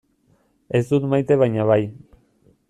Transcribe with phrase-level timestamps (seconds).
[0.79, 1.79] Ez dut maite baina bai.